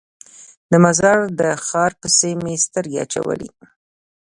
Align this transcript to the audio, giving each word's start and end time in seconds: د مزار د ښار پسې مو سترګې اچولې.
د 0.71 0.73
مزار 0.83 1.19
د 1.39 1.41
ښار 1.65 1.91
پسې 2.01 2.29
مو 2.41 2.53
سترګې 2.65 2.97
اچولې. 3.05 3.49